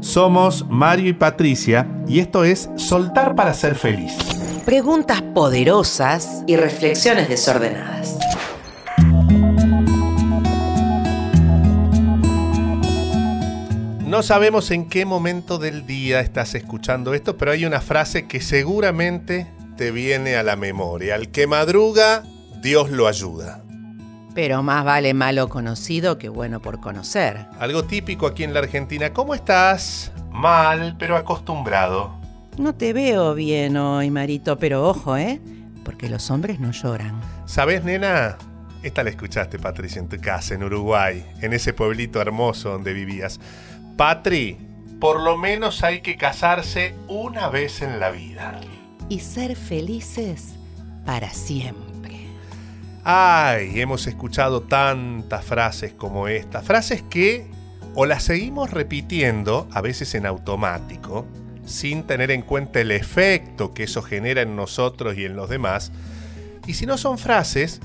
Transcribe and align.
Somos 0.00 0.64
Mario 0.68 1.08
y 1.08 1.12
Patricia 1.12 1.88
y 2.06 2.20
esto 2.20 2.44
es 2.44 2.70
Soltar 2.76 3.34
para 3.34 3.52
ser 3.52 3.74
feliz. 3.74 4.12
Preguntas 4.64 5.22
poderosas 5.22 6.44
y 6.46 6.56
reflexiones 6.56 7.28
desordenadas. 7.28 8.16
No 14.06 14.22
sabemos 14.22 14.70
en 14.70 14.88
qué 14.88 15.04
momento 15.04 15.58
del 15.58 15.86
día 15.86 16.20
estás 16.20 16.54
escuchando 16.54 17.12
esto, 17.12 17.36
pero 17.36 17.50
hay 17.50 17.66
una 17.66 17.80
frase 17.80 18.26
que 18.26 18.40
seguramente 18.40 19.46
te 19.76 19.90
viene 19.90 20.36
a 20.36 20.42
la 20.42 20.56
memoria. 20.56 21.14
Al 21.14 21.30
que 21.30 21.46
madruga, 21.46 22.24
Dios 22.62 22.90
lo 22.90 23.06
ayuda. 23.06 23.62
Pero 24.38 24.62
más 24.62 24.84
vale 24.84 25.14
malo 25.14 25.48
conocido 25.48 26.16
que 26.16 26.28
bueno 26.28 26.62
por 26.62 26.78
conocer. 26.78 27.46
Algo 27.58 27.82
típico 27.82 28.24
aquí 28.24 28.44
en 28.44 28.54
la 28.54 28.60
Argentina. 28.60 29.12
¿Cómo 29.12 29.34
estás? 29.34 30.12
Mal, 30.30 30.94
pero 30.96 31.16
acostumbrado. 31.16 32.16
No 32.56 32.72
te 32.72 32.92
veo 32.92 33.34
bien 33.34 33.76
hoy, 33.76 34.12
Marito, 34.12 34.56
pero 34.56 34.86
ojo, 34.86 35.16
¿eh? 35.16 35.40
Porque 35.84 36.08
los 36.08 36.30
hombres 36.30 36.60
no 36.60 36.70
lloran. 36.70 37.20
¿Sabes, 37.46 37.82
nena? 37.82 38.38
Esta 38.84 39.02
la 39.02 39.10
escuchaste, 39.10 39.58
Patricia, 39.58 39.98
en 39.98 40.08
tu 40.08 40.20
casa, 40.20 40.54
en 40.54 40.62
Uruguay, 40.62 41.26
en 41.40 41.52
ese 41.52 41.72
pueblito 41.72 42.20
hermoso 42.20 42.70
donde 42.70 42.92
vivías. 42.92 43.40
Patri, 43.96 44.56
por 45.00 45.20
lo 45.20 45.36
menos 45.36 45.82
hay 45.82 46.00
que 46.00 46.16
casarse 46.16 46.94
una 47.08 47.48
vez 47.48 47.82
en 47.82 47.98
la 47.98 48.10
vida. 48.10 48.60
Y 49.08 49.18
ser 49.18 49.56
felices 49.56 50.54
para 51.04 51.28
siempre. 51.30 51.87
Ay, 53.04 53.80
hemos 53.80 54.06
escuchado 54.06 54.62
tantas 54.62 55.44
frases 55.44 55.92
como 55.92 56.28
esta. 56.28 56.62
Frases 56.62 57.02
que 57.02 57.46
o 57.94 58.06
las 58.06 58.22
seguimos 58.22 58.70
repitiendo, 58.70 59.68
a 59.72 59.80
veces 59.80 60.14
en 60.14 60.26
automático, 60.26 61.26
sin 61.64 62.04
tener 62.04 62.30
en 62.30 62.42
cuenta 62.42 62.80
el 62.80 62.90
efecto 62.90 63.74
que 63.74 63.84
eso 63.84 64.02
genera 64.02 64.42
en 64.42 64.56
nosotros 64.56 65.16
y 65.16 65.24
en 65.24 65.36
los 65.36 65.48
demás. 65.48 65.92
Y 66.66 66.74
si 66.74 66.86
no 66.86 66.98
son 66.98 67.18
frases 67.18 67.80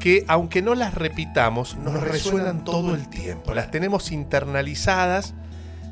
que, 0.00 0.24
aunque 0.28 0.62
no 0.62 0.74
las 0.74 0.94
repitamos, 0.94 1.76
nos, 1.76 2.00
resuenan 2.00 2.64
todo 2.64 2.94
el 2.94 3.08
tiempo. 3.08 3.54
Las 3.54 3.70
tenemos 3.70 4.10
internalizadas 4.12 5.34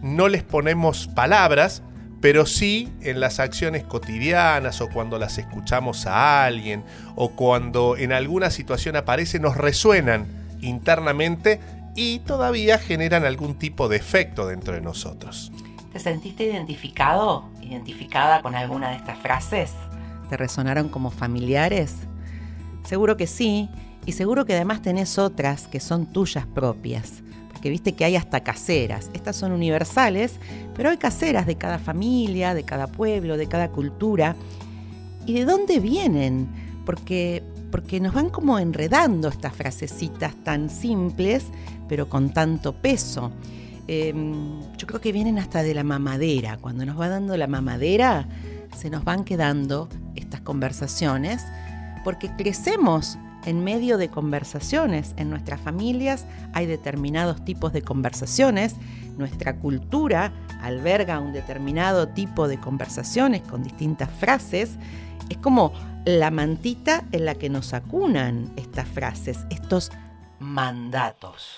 no 0.03 0.29
les 0.29 0.43
ponemos 0.43 1.09
palabras, 1.09 1.83
pero 2.21 2.45
sí 2.47 2.93
en 3.01 3.21
las 3.21 3.41
acciones 3.41 3.85
cotidianas 3.85 4.81
o 4.81 4.89
cuando 4.89 5.19
las 5.19 5.39
escuchamos 5.39 6.07
a 6.07 6.45
alguien 6.45 6.85
o 7.17 7.31
cuando 7.31 7.97
en 7.97 8.13
alguna 8.13 8.51
situación 8.51 8.97
aparece 8.97 9.39
nos 9.39 9.57
resuenan 9.57 10.27
internamente 10.61 11.61
y 11.97 12.21
todavía 12.21 12.79
generan 12.79 13.25
algún 13.25 13.55
tipo 13.55 13.89
de 13.89 13.97
efecto 13.97 14.47
dentro 14.47 14.75
de 14.75 14.81
nosotros. 14.81 15.51
¿Te 15.93 15.99
sentiste 15.99 16.45
identificado, 16.45 17.49
identificada 17.63 18.43
con 18.43 18.55
alguna 18.55 18.91
de 18.91 18.97
estas 18.97 19.19
frases? 19.19 19.73
¿Te 20.29 20.37
resonaron 20.37 20.89
como 20.89 21.11
familiares? 21.11 21.97
Seguro 22.85 23.17
que 23.17 23.27
sí, 23.27 23.69
y 24.07 24.13
seguro 24.13 24.45
que 24.45 24.55
además 24.55 24.83
tenés 24.83 25.19
otras 25.19 25.67
que 25.67 25.81
son 25.81 26.07
tuyas 26.07 26.47
propias 26.47 27.23
que 27.61 27.71
viste 27.71 27.93
que 27.93 28.05
hay 28.05 28.17
hasta 28.17 28.41
caseras. 28.41 29.11
Estas 29.13 29.37
son 29.37 29.53
universales, 29.53 30.35
pero 30.75 30.91
hay 30.91 30.97
caseras 30.97 31.47
de 31.47 31.57
cada 31.57 31.79
familia, 31.79 32.55
de 32.55 32.65
cada 32.65 32.87
pueblo, 32.87 33.37
de 33.37 33.47
cada 33.47 33.71
cultura. 33.71 34.37
¿Y 35.27 35.35
de 35.35 35.45
dónde 35.45 35.81
vienen? 35.81 36.49
Porque, 36.85 37.43
porque 37.71 38.01
nos 38.01 38.15
van 38.15 38.31
como 38.31 38.59
enredando 38.59 39.29
estas 39.29 39.55
frasecitas 39.55 40.35
tan 40.43 40.71
simples, 40.71 41.47
pero 41.89 42.09
con 42.09 42.31
tanto 42.31 42.73
peso. 42.73 43.33
Em, 43.87 44.61
yo 44.77 44.87
creo 44.87 45.01
que 45.01 45.13
vienen 45.13 45.39
hasta 45.39 45.63
de 45.63 45.75
la 45.75 45.85
mamadera. 45.85 46.57
Cuando 46.59 46.87
nos 46.87 46.99
va 46.99 47.09
dando 47.09 47.37
la 47.37 47.47
mamadera, 47.47 48.29
se 48.77 48.89
nos 48.89 49.05
van 49.05 49.25
quedando 49.25 49.89
estas 50.15 50.41
conversaciones, 50.41 51.43
porque 52.05 52.31
crecemos 52.37 53.19
en 53.45 53.65
medio 53.65 53.99
de 53.99 54.09
conversaciones. 54.09 55.15
En 55.17 55.31
nuestras 55.31 55.61
familias 55.61 56.27
hay 56.53 56.67
determinados 56.67 57.45
tipos 57.45 57.73
de 57.73 57.83
conversaciones, 57.83 58.77
nuestra 59.17 59.57
cultura 59.57 60.33
alberga 60.63 61.21
un 61.21 61.33
determinado 61.33 62.09
tipo 62.09 62.49
de 62.49 62.59
conversaciones 62.59 63.43
con 63.43 63.63
distintas 63.63 64.11
frases. 64.11 64.77
Es 65.29 65.37
como 65.39 65.73
la 66.05 66.31
mantita 66.31 67.05
en 67.13 67.27
la 67.27 67.35
que 67.35 67.51
nos 67.51 67.75
acunan 67.75 68.51
estas 68.57 68.89
frases, 68.89 69.39
estos 69.51 69.91
mandatos. 70.39 71.57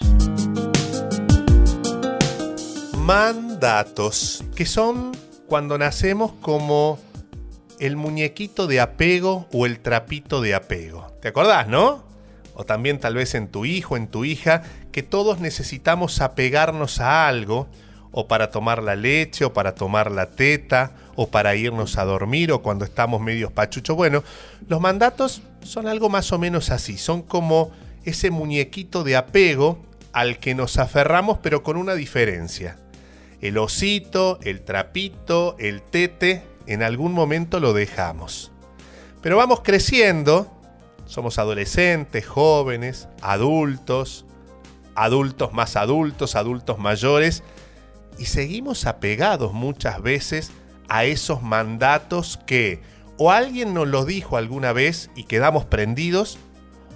Mandatos, 2.99 4.44
que 4.54 4.66
son 4.66 5.12
cuando 5.47 5.78
nacemos 5.78 6.32
como 6.41 6.99
el 7.78 7.97
muñequito 7.97 8.66
de 8.66 8.81
apego 8.81 9.49
o 9.53 9.66
el 9.66 9.81
trapito 9.81 10.41
de 10.41 10.55
apego. 10.55 11.12
¿Te 11.21 11.28
acordás, 11.28 11.69
no? 11.69 12.05
O 12.55 12.65
también 12.65 13.00
tal 13.00 13.15
vez 13.15 13.34
en 13.34 13.49
tu 13.49 13.65
hijo, 13.65 13.97
en 13.97 14.09
tu 14.09 14.25
hija, 14.25 14.62
que 14.93 15.03
todos 15.03 15.41
necesitamos 15.41 16.21
apegarnos 16.21 17.00
a 17.00 17.27
algo, 17.28 17.69
o 18.12 18.28
para 18.28 18.50
tomar 18.50 18.82
la 18.82 18.94
leche, 18.94 19.44
o 19.44 19.53
para 19.53 19.75
tomar 19.75 20.11
la 20.11 20.31
teta, 20.31 20.93
o 21.16 21.28
para 21.28 21.55
irnos 21.56 21.97
a 21.97 22.05
dormir, 22.05 22.53
o 22.53 22.62
cuando 22.62 22.84
estamos 22.84 23.21
medios 23.21 23.53
pachuchos. 23.53 23.97
Bueno, 23.97 24.22
los 24.69 24.81
mandatos 24.81 25.43
son 25.62 25.88
algo 25.88 26.11
más 26.11 26.31
o 26.32 26.38
menos 26.38 26.71
así, 26.71 26.99
son 26.99 27.22
como 27.22 27.72
ese 28.05 28.31
muñequito 28.31 29.03
de 29.03 29.16
apego 29.16 29.78
al 30.12 30.38
que 30.38 30.55
nos 30.55 30.78
aferramos, 30.78 31.38
pero 31.38 31.62
con 31.62 31.77
una 31.77 31.94
diferencia. 31.94 32.77
El 33.41 33.59
osito, 33.59 34.38
el 34.43 34.61
trapito, 34.61 35.56
el 35.59 35.82
tete, 35.82 36.43
en 36.67 36.83
algún 36.83 37.12
momento 37.12 37.61
lo 37.61 37.73
dejamos. 37.73 38.53
Pero 39.21 39.37
vamos 39.37 39.61
creciendo 39.62 40.50
somos 41.12 41.39
adolescentes, 41.39 42.27
jóvenes, 42.27 43.06
adultos, 43.21 44.25
adultos 44.95 45.53
más 45.53 45.77
adultos, 45.77 46.37
adultos 46.37 46.78
mayores, 46.78 47.43
y 48.19 48.27
seguimos 48.27 48.87
apegados 48.87 49.53
muchas 49.53 50.00
veces 50.00 50.53
a 50.89 51.05
esos 51.05 51.43
mandatos 51.43 52.39
que 52.47 52.81
o 53.19 53.31
alguien 53.31 53.75
nos 53.75 53.89
los 53.89 54.06
dijo 54.06 54.37
alguna 54.37 54.73
vez 54.73 55.11
y 55.15 55.25
quedamos 55.25 55.67
prendidos, 55.67 56.39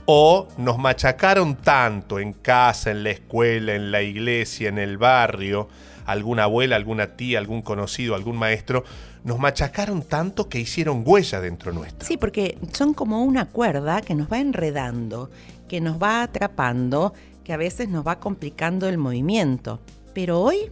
o 0.06 0.48
nos 0.56 0.78
machacaron 0.78 1.56
tanto 1.56 2.18
en 2.18 2.32
casa, 2.32 2.90
en 2.92 3.02
la 3.02 3.10
escuela, 3.10 3.74
en 3.74 3.90
la 3.90 4.02
iglesia, 4.02 4.68
en 4.68 4.78
el 4.78 4.98
barrio, 4.98 5.68
alguna 6.06 6.44
abuela, 6.44 6.76
alguna 6.76 7.16
tía, 7.16 7.38
algún 7.38 7.62
conocido, 7.62 8.14
algún 8.14 8.36
maestro, 8.36 8.84
nos 9.24 9.38
machacaron 9.38 10.02
tanto 10.02 10.48
que 10.48 10.60
hicieron 10.60 11.02
huella 11.04 11.40
dentro 11.40 11.72
nuestro. 11.72 12.06
Sí, 12.06 12.16
porque 12.16 12.58
son 12.72 12.94
como 12.94 13.24
una 13.24 13.46
cuerda 13.46 14.00
que 14.00 14.14
nos 14.14 14.30
va 14.30 14.38
enredando, 14.38 15.30
que 15.68 15.80
nos 15.80 16.00
va 16.00 16.22
atrapando, 16.22 17.12
que 17.42 17.52
a 17.52 17.56
veces 17.56 17.88
nos 17.88 18.06
va 18.06 18.20
complicando 18.20 18.88
el 18.88 18.98
movimiento. 18.98 19.80
Pero 20.14 20.40
hoy 20.40 20.70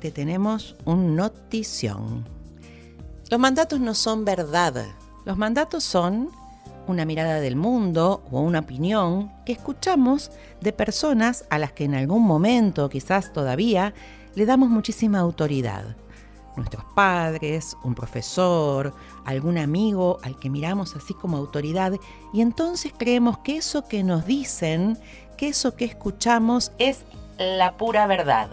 te 0.00 0.10
tenemos 0.10 0.76
un 0.84 1.16
notición. 1.16 2.24
Los 3.30 3.40
mandatos 3.40 3.80
no 3.80 3.94
son 3.94 4.24
verdad. 4.24 4.86
Los 5.24 5.36
mandatos 5.36 5.84
son 5.84 6.30
una 6.86 7.04
mirada 7.04 7.40
del 7.40 7.56
mundo 7.56 8.22
o 8.30 8.40
una 8.40 8.60
opinión 8.60 9.30
que 9.44 9.52
escuchamos 9.52 10.30
de 10.60 10.72
personas 10.72 11.44
a 11.50 11.58
las 11.58 11.72
que 11.72 11.84
en 11.84 11.94
algún 11.94 12.24
momento, 12.24 12.88
quizás 12.88 13.32
todavía, 13.32 13.92
le 14.34 14.46
damos 14.46 14.68
muchísima 14.68 15.18
autoridad. 15.18 15.96
Nuestros 16.56 16.84
padres, 16.94 17.76
un 17.84 17.94
profesor, 17.94 18.92
algún 19.24 19.58
amigo 19.58 20.18
al 20.22 20.38
que 20.38 20.50
miramos 20.50 20.96
así 20.96 21.14
como 21.14 21.36
autoridad 21.36 21.92
y 22.32 22.40
entonces 22.40 22.92
creemos 22.96 23.38
que 23.38 23.58
eso 23.58 23.86
que 23.86 24.02
nos 24.02 24.26
dicen, 24.26 24.98
que 25.36 25.48
eso 25.48 25.76
que 25.76 25.84
escuchamos 25.84 26.72
es 26.78 27.04
la 27.38 27.76
pura 27.76 28.06
verdad. 28.06 28.50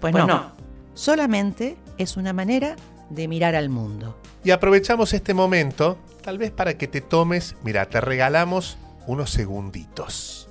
Pues, 0.00 0.12
pues 0.12 0.24
no, 0.24 0.52
solamente 0.94 1.76
es 1.98 2.16
una 2.16 2.32
manera 2.32 2.76
de 3.10 3.26
mirar 3.26 3.54
al 3.54 3.68
mundo. 3.68 4.16
Y 4.44 4.52
aprovechamos 4.52 5.12
este 5.12 5.34
momento, 5.34 5.98
tal 6.22 6.38
vez 6.38 6.50
para 6.50 6.78
que 6.78 6.86
te 6.86 7.00
tomes, 7.00 7.56
mira, 7.62 7.86
te 7.86 8.00
regalamos 8.00 8.78
unos 9.06 9.30
segunditos. 9.30 10.48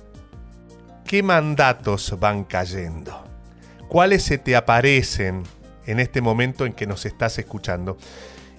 ¿Qué 1.04 1.22
mandatos 1.22 2.14
van 2.20 2.44
cayendo? 2.44 3.29
Cuáles 3.90 4.22
se 4.22 4.38
te 4.38 4.54
aparecen 4.54 5.42
en 5.84 5.98
este 5.98 6.20
momento 6.20 6.64
en 6.64 6.72
que 6.72 6.86
nos 6.86 7.04
estás 7.06 7.38
escuchando. 7.40 7.98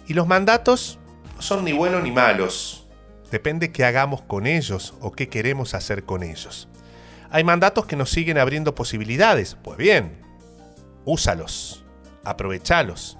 Y 0.06 0.13
los 0.13 0.28
mandatos 0.28 1.00
no 1.38 1.42
son 1.42 1.63
ni 1.63 1.72
buenos 1.72 2.04
ni 2.04 2.12
malos. 2.12 2.86
Depende 3.31 3.72
qué 3.72 3.86
hagamos 3.86 4.22
con 4.22 4.45
ellos 4.45 4.94
o 5.00 5.13
qué 5.13 5.30
queremos 5.30 5.74
hacer 5.74 6.04
con 6.04 6.22
ellos. 6.22 6.68
Hay 7.30 7.45
mandatos 7.45 7.86
que 7.86 7.95
nos 7.95 8.10
siguen 8.10 8.38
abriendo 8.38 8.75
posibilidades. 8.75 9.56
Pues 9.63 9.78
bien, 9.78 10.22
úsalos, 11.06 11.86
aprovechalos, 12.25 13.18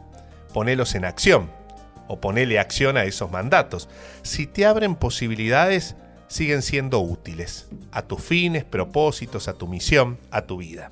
ponelos 0.54 0.96
en 0.96 1.06
acción 1.06 1.50
o 2.10 2.20
ponele 2.20 2.60
acción 2.60 2.98
a 2.98 3.06
esos 3.06 3.32
mandatos. 3.32 3.88
Si 4.22 4.48
te 4.48 4.66
abren 4.66 4.96
posibilidades, 4.96 5.96
siguen 6.28 6.62
siendo 6.62 7.00
útiles 7.00 7.70
a 7.94 8.02
tus 8.02 8.22
fines, 8.22 8.66
propósitos, 8.66 9.48
a 9.48 9.54
tu 9.54 9.70
misión, 9.70 10.20
a 10.30 10.42
tu 10.42 10.58
vida. 10.58 10.92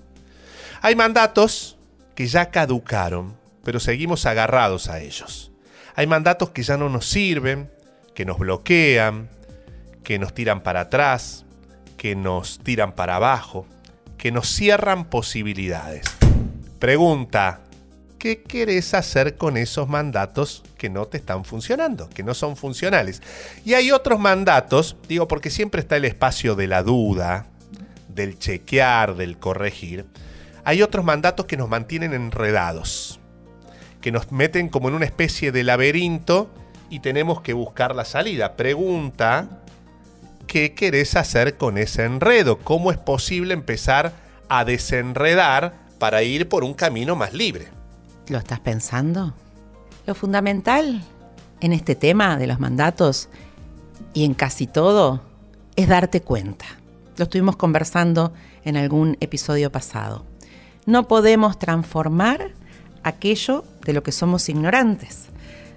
Hay 0.81 0.95
mandatos 0.95 1.77
que 2.15 2.27
ya 2.27 2.51
caducaron, 2.51 3.35
pero 3.63 3.79
seguimos 3.79 4.25
agarrados 4.25 4.87
a 4.87 4.99
ellos. 5.01 5.51
Hay 5.95 6.07
mandatos 6.07 6.51
que 6.51 6.63
ya 6.63 6.77
no 6.77 6.87
nos 6.89 7.09
sirven, 7.09 7.69
que 8.15 8.23
nos 8.23 8.39
bloquean, 8.39 9.29
que 10.03 10.19
nos 10.19 10.33
tiran 10.33 10.61
para 10.61 10.81
atrás, 10.81 11.45
que 11.97 12.15
nos 12.15 12.59
tiran 12.59 12.93
para 12.93 13.17
abajo, 13.17 13.65
que 14.17 14.31
nos 14.31 14.47
cierran 14.47 15.05
posibilidades. 15.05 16.03
Pregunta, 16.79 17.59
¿qué 18.17 18.41
querés 18.43 18.93
hacer 18.93 19.35
con 19.35 19.57
esos 19.57 19.89
mandatos 19.89 20.63
que 20.77 20.89
no 20.89 21.07
te 21.07 21.17
están 21.17 21.43
funcionando, 21.43 22.09
que 22.09 22.23
no 22.23 22.33
son 22.33 22.55
funcionales? 22.55 23.21
Y 23.65 23.73
hay 23.73 23.91
otros 23.91 24.17
mandatos, 24.17 24.95
digo 25.09 25.27
porque 25.27 25.49
siempre 25.49 25.81
está 25.81 25.97
el 25.97 26.05
espacio 26.05 26.55
de 26.55 26.67
la 26.67 26.83
duda, 26.83 27.47
del 28.07 28.39
chequear, 28.39 29.15
del 29.15 29.37
corregir. 29.37 30.05
Hay 30.63 30.81
otros 30.81 31.05
mandatos 31.05 31.45
que 31.45 31.57
nos 31.57 31.69
mantienen 31.69 32.13
enredados, 32.13 33.19
que 34.01 34.11
nos 34.11 34.31
meten 34.31 34.69
como 34.69 34.89
en 34.89 34.95
una 34.95 35.05
especie 35.05 35.51
de 35.51 35.63
laberinto 35.63 36.49
y 36.89 36.99
tenemos 36.99 37.41
que 37.41 37.53
buscar 37.53 37.95
la 37.95 38.05
salida. 38.05 38.55
Pregunta, 38.55 39.61
¿qué 40.47 40.73
querés 40.73 41.15
hacer 41.15 41.57
con 41.57 41.77
ese 41.77 42.05
enredo? 42.05 42.59
¿Cómo 42.59 42.91
es 42.91 42.97
posible 42.97 43.53
empezar 43.53 44.13
a 44.49 44.65
desenredar 44.65 45.73
para 45.99 46.23
ir 46.23 46.49
por 46.49 46.63
un 46.63 46.73
camino 46.73 47.15
más 47.15 47.33
libre? 47.33 47.67
¿Lo 48.27 48.37
estás 48.37 48.59
pensando? 48.59 49.33
Lo 50.05 50.15
fundamental 50.15 51.03
en 51.61 51.73
este 51.73 51.95
tema 51.95 52.37
de 52.37 52.47
los 52.47 52.59
mandatos 52.59 53.29
y 54.13 54.25
en 54.25 54.33
casi 54.33 54.65
todo 54.65 55.21
es 55.75 55.87
darte 55.87 56.21
cuenta. 56.21 56.65
Lo 57.17 57.23
estuvimos 57.23 57.57
conversando 57.57 58.33
en 58.63 58.77
algún 58.77 59.17
episodio 59.19 59.71
pasado. 59.71 60.28
No 60.85 61.07
podemos 61.07 61.59
transformar 61.59 62.51
aquello 63.03 63.63
de 63.85 63.93
lo 63.93 64.03
que 64.03 64.11
somos 64.11 64.49
ignorantes. 64.49 65.25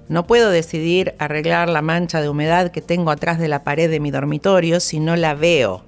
No 0.08 0.26
puedo 0.26 0.50
decidir 0.50 1.14
arreglar 1.18 1.68
la 1.68 1.82
mancha 1.82 2.20
de 2.20 2.28
humedad 2.28 2.70
que 2.70 2.82
tengo 2.82 3.10
atrás 3.10 3.38
de 3.38 3.48
la 3.48 3.64
pared 3.64 3.90
de 3.90 4.00
mi 4.00 4.10
dormitorio 4.10 4.80
si 4.80 5.00
no 5.00 5.16
la 5.16 5.34
veo. 5.34 5.84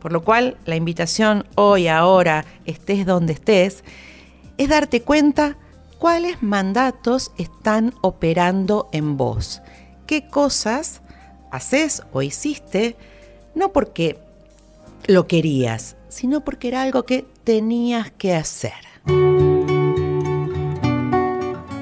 Por 0.00 0.12
lo 0.12 0.22
cual, 0.22 0.56
la 0.64 0.76
invitación 0.76 1.44
hoy, 1.54 1.88
ahora, 1.88 2.44
estés 2.64 3.06
donde 3.06 3.34
estés, 3.34 3.84
es 4.58 4.68
darte 4.68 5.02
cuenta 5.02 5.56
cuáles 5.98 6.42
mandatos 6.42 7.30
están 7.38 7.94
operando 8.00 8.88
en 8.92 9.16
vos. 9.16 9.62
¿Qué 10.06 10.28
cosas 10.28 11.02
haces 11.50 12.02
o 12.12 12.22
hiciste 12.22 12.96
no 13.54 13.72
porque 13.72 14.18
lo 15.06 15.26
querías, 15.26 15.96
sino 16.08 16.44
porque 16.44 16.68
era 16.68 16.82
algo 16.82 17.04
que 17.04 17.26
tenías 17.44 18.10
que 18.10 18.34
hacer? 18.34 18.72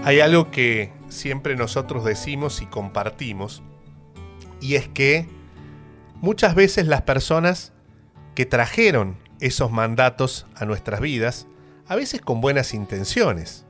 Hay 0.04 0.20
algo 0.20 0.50
que 0.50 0.92
siempre 1.08 1.56
nosotros 1.56 2.04
decimos 2.04 2.62
y 2.62 2.66
compartimos, 2.66 3.62
y 4.60 4.74
es 4.74 4.88
que 4.88 5.28
muchas 6.20 6.54
veces 6.54 6.86
las 6.86 7.02
personas 7.02 7.72
que 8.34 8.46
trajeron 8.46 9.16
esos 9.40 9.70
mandatos 9.70 10.46
a 10.54 10.64
nuestras 10.64 11.00
vidas, 11.00 11.46
a 11.86 11.96
veces 11.96 12.20
con 12.20 12.40
buenas 12.40 12.74
intenciones, 12.74 13.66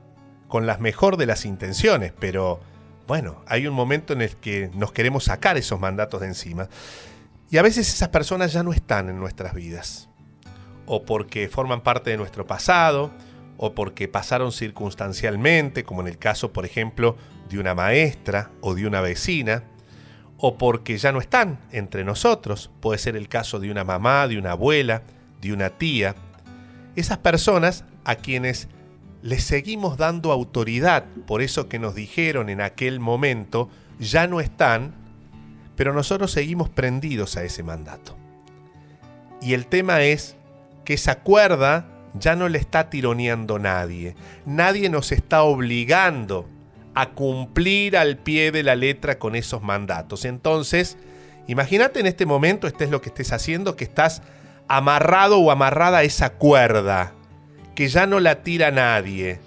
con 0.47 0.65
las 0.65 0.79
mejor 0.79 1.17
de 1.17 1.25
las 1.25 1.45
intenciones, 1.45 2.13
pero 2.19 2.59
bueno, 3.07 3.41
hay 3.47 3.67
un 3.67 3.73
momento 3.73 4.13
en 4.13 4.21
el 4.21 4.35
que 4.35 4.69
nos 4.73 4.91
queremos 4.91 5.25
sacar 5.25 5.57
esos 5.57 5.79
mandatos 5.79 6.21
de 6.21 6.27
encima. 6.27 6.69
Y 7.49 7.57
a 7.57 7.61
veces 7.61 7.89
esas 7.89 8.09
personas 8.09 8.53
ya 8.53 8.63
no 8.63 8.71
están 8.71 9.09
en 9.09 9.19
nuestras 9.19 9.53
vidas, 9.53 10.09
o 10.85 11.03
porque 11.03 11.47
forman 11.47 11.81
parte 11.81 12.09
de 12.09 12.17
nuestro 12.17 12.45
pasado, 12.45 13.11
o 13.57 13.73
porque 13.73 14.07
pasaron 14.07 14.51
circunstancialmente, 14.51 15.83
como 15.83 16.01
en 16.01 16.07
el 16.07 16.17
caso, 16.17 16.51
por 16.51 16.65
ejemplo, 16.65 17.15
de 17.49 17.59
una 17.59 17.75
maestra 17.75 18.51
o 18.61 18.73
de 18.73 18.87
una 18.87 19.01
vecina, 19.01 19.63
o 20.37 20.57
porque 20.57 20.97
ya 20.97 21.11
no 21.11 21.19
están 21.19 21.59
entre 21.71 22.03
nosotros, 22.03 22.71
puede 22.79 22.97
ser 22.97 23.15
el 23.15 23.29
caso 23.29 23.59
de 23.59 23.69
una 23.69 23.83
mamá, 23.83 24.27
de 24.27 24.39
una 24.39 24.53
abuela, 24.53 25.03
de 25.39 25.53
una 25.53 25.69
tía, 25.69 26.15
esas 26.95 27.19
personas 27.19 27.85
a 28.03 28.15
quienes 28.15 28.67
les 29.21 29.43
seguimos 29.43 29.97
dando 29.97 30.31
autoridad 30.31 31.05
por 31.27 31.41
eso 31.41 31.69
que 31.69 31.79
nos 31.79 31.93
dijeron 31.93 32.49
en 32.49 32.61
aquel 32.61 32.99
momento, 32.99 33.69
ya 33.99 34.25
no 34.25 34.39
están, 34.39 34.95
pero 35.75 35.93
nosotros 35.93 36.31
seguimos 36.31 36.69
prendidos 36.69 37.37
a 37.37 37.43
ese 37.43 37.63
mandato. 37.63 38.17
Y 39.41 39.53
el 39.53 39.67
tema 39.67 40.01
es 40.01 40.35
que 40.91 40.95
esa 40.95 41.19
cuerda 41.19 41.85
ya 42.15 42.35
no 42.35 42.49
le 42.49 42.57
está 42.57 42.89
tironeando 42.89 43.59
nadie. 43.59 44.13
Nadie 44.45 44.89
nos 44.89 45.13
está 45.13 45.43
obligando 45.43 46.49
a 46.95 47.11
cumplir 47.11 47.95
al 47.95 48.17
pie 48.17 48.51
de 48.51 48.61
la 48.61 48.75
letra 48.75 49.17
con 49.17 49.37
esos 49.37 49.61
mandatos. 49.61 50.25
Entonces, 50.25 50.97
imagínate 51.47 52.01
en 52.01 52.07
este 52.07 52.25
momento, 52.25 52.67
este 52.67 52.83
es 52.83 52.89
lo 52.89 52.99
que 52.99 53.07
estés 53.07 53.31
haciendo, 53.31 53.77
que 53.77 53.85
estás 53.85 54.21
amarrado 54.67 55.39
o 55.39 55.49
amarrada 55.49 55.99
a 55.99 56.03
esa 56.03 56.31
cuerda, 56.31 57.13
que 57.73 57.87
ya 57.87 58.05
no 58.05 58.19
la 58.19 58.43
tira 58.43 58.69
nadie. 58.69 59.39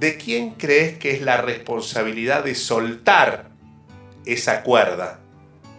¿De 0.00 0.16
quién 0.16 0.50
crees 0.50 0.98
que 0.98 1.12
es 1.12 1.22
la 1.22 1.36
responsabilidad 1.36 2.42
de 2.42 2.56
soltar 2.56 3.50
esa 4.24 4.64
cuerda 4.64 5.20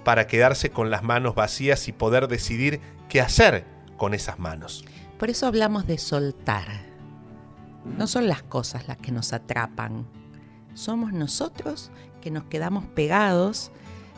para 0.05 0.27
quedarse 0.27 0.69
con 0.69 0.91
las 0.91 1.03
manos 1.03 1.35
vacías 1.35 1.89
y 1.89 1.91
poder 1.91 2.29
decidir 2.29 2.79
qué 3.09 3.19
hacer 3.19 3.75
con 3.97 4.13
esas 4.13 4.39
manos? 4.39 4.85
Por 5.19 5.29
eso 5.29 5.47
hablamos 5.47 5.87
de 5.87 5.97
soltar. 5.97 6.67
No 7.97 8.07
son 8.07 8.27
las 8.27 8.43
cosas 8.43 8.87
las 8.87 8.97
que 8.97 9.11
nos 9.11 9.33
atrapan. 9.33 10.05
Somos 10.73 11.11
nosotros 11.11 11.91
que 12.21 12.31
nos 12.31 12.43
quedamos 12.45 12.85
pegados, 12.85 13.71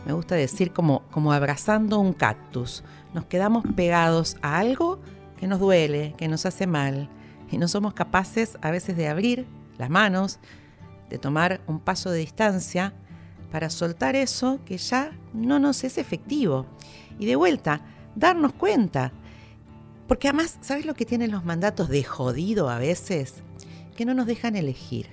me 0.06 0.14
gusta 0.14 0.36
decir 0.36 0.72
como, 0.72 1.02
como 1.12 1.34
abrazando 1.34 2.00
un 2.00 2.14
cactus. 2.14 2.84
Nos 3.14 3.26
quedamos 3.26 3.64
pegados 3.76 4.38
a 4.42 4.58
algo 4.58 5.00
que 5.38 5.48
nos 5.48 5.60
duele, 5.60 6.14
que 6.18 6.28
nos 6.28 6.46
hace 6.46 6.68
mal. 6.68 7.10
Y 7.52 7.58
no 7.58 7.68
somos 7.68 7.94
capaces 7.94 8.58
a 8.62 8.72
veces 8.72 8.96
de 8.96 9.08
abrir 9.08 9.48
las 9.78 9.90
manos, 9.90 10.40
de 11.10 11.18
tomar 11.18 11.62
un 11.68 11.80
paso 11.80 12.12
de 12.12 12.20
distancia 12.20 12.94
para 13.52 13.70
soltar 13.70 14.16
eso 14.16 14.60
que 14.66 14.78
ya 14.78 15.12
no 15.34 15.60
nos 15.60 15.84
es 15.84 15.98
efectivo. 15.98 16.66
Y 17.18 17.26
de 17.26 17.36
vuelta, 17.36 17.81
darnos 18.16 18.54
cuenta 18.54 19.12
porque 20.10 20.28
además, 20.28 20.58
¿sabes 20.62 20.88
lo 20.88 20.96
que 20.96 21.06
tienen 21.06 21.30
los 21.30 21.46
mandatos 21.46 21.88
de 21.88 22.04
jodido 22.04 22.68
a 22.68 22.80
veces? 22.80 23.36
Que 23.96 24.06
no 24.06 24.16
nos 24.16 24.26
dejan 24.26 24.56
elegir. 24.56 25.06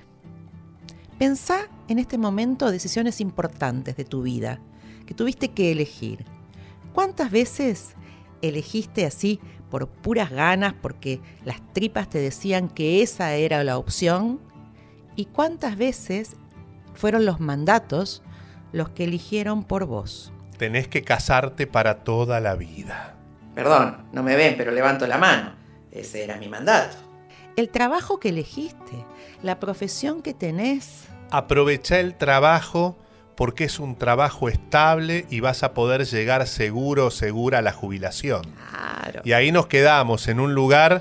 Pensá 1.18 1.68
en 1.86 1.98
este 1.98 2.16
momento 2.16 2.70
decisiones 2.70 3.20
importantes 3.20 3.94
de 3.96 4.06
tu 4.06 4.22
vida, 4.22 4.58
que 5.04 5.12
tuviste 5.12 5.50
que 5.50 5.70
elegir. 5.70 6.24
¿Cuántas 6.94 7.30
veces 7.30 7.94
elegiste 8.40 9.04
así 9.04 9.38
por 9.70 9.86
puras 9.86 10.30
ganas 10.30 10.72
porque 10.72 11.20
las 11.44 11.60
tripas 11.74 12.08
te 12.08 12.18
decían 12.18 12.70
que 12.70 13.02
esa 13.02 13.34
era 13.34 13.64
la 13.64 13.76
opción? 13.76 14.40
¿Y 15.14 15.26
cuántas 15.26 15.76
veces 15.76 16.36
fueron 16.94 17.26
los 17.26 17.38
mandatos 17.38 18.22
los 18.72 18.88
que 18.88 19.04
eligieron 19.04 19.62
por 19.62 19.84
vos? 19.84 20.32
Tenés 20.56 20.88
que 20.88 21.02
casarte 21.02 21.66
para 21.66 22.02
toda 22.02 22.40
la 22.40 22.54
vida. 22.54 23.16
Perdón, 23.56 24.06
no 24.12 24.22
me 24.22 24.36
ven, 24.36 24.54
pero 24.58 24.70
levanto 24.70 25.06
la 25.06 25.16
mano. 25.16 25.54
Ese 25.90 26.22
era 26.22 26.36
mi 26.36 26.46
mandato. 26.46 26.98
El 27.56 27.70
trabajo 27.70 28.20
que 28.20 28.28
elegiste, 28.28 29.06
la 29.42 29.58
profesión 29.58 30.20
que 30.20 30.34
tenés. 30.34 31.06
Aprovecha 31.30 31.98
el 31.98 32.14
trabajo 32.16 32.98
porque 33.34 33.64
es 33.64 33.80
un 33.80 33.96
trabajo 33.96 34.50
estable 34.50 35.24
y 35.30 35.40
vas 35.40 35.62
a 35.62 35.72
poder 35.72 36.04
llegar 36.04 36.46
seguro 36.46 37.06
o 37.06 37.10
segura 37.10 37.60
a 37.60 37.62
la 37.62 37.72
jubilación. 37.72 38.42
Claro. 38.70 39.22
Y 39.24 39.32
ahí 39.32 39.50
nos 39.52 39.68
quedamos 39.68 40.28
en 40.28 40.38
un 40.38 40.52
lugar 40.54 41.00